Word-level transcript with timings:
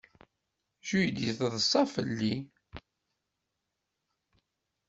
Judy 0.87 1.27
teḍsa 1.37 1.83
fell-i. 1.93 2.35